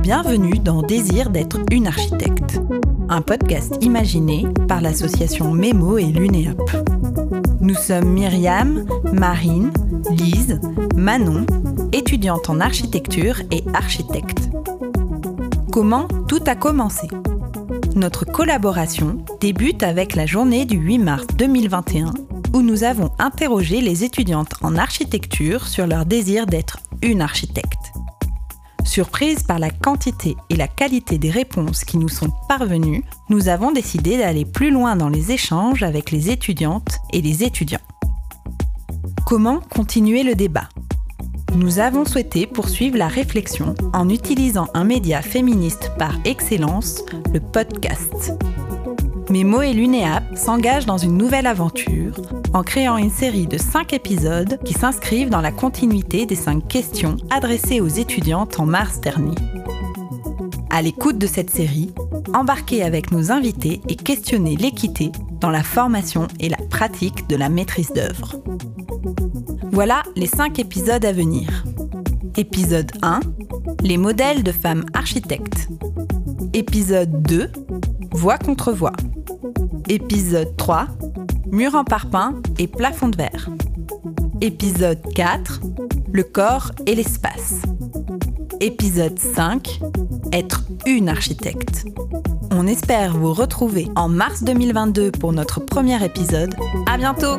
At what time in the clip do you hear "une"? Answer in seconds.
1.72-1.88, 27.02-27.20, 50.96-51.18, 52.96-53.10, 90.86-91.08